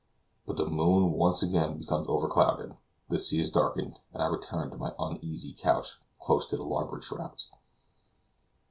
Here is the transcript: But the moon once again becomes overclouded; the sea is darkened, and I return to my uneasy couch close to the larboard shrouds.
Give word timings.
But 0.47 0.57
the 0.57 0.65
moon 0.65 1.11
once 1.11 1.43
again 1.43 1.77
becomes 1.77 2.07
overclouded; 2.07 2.75
the 3.09 3.19
sea 3.19 3.39
is 3.39 3.51
darkened, 3.51 3.99
and 4.15 4.23
I 4.23 4.25
return 4.25 4.71
to 4.71 4.77
my 4.77 4.95
uneasy 4.97 5.53
couch 5.53 5.99
close 6.19 6.47
to 6.47 6.57
the 6.57 6.63
larboard 6.65 7.03
shrouds. 7.03 7.49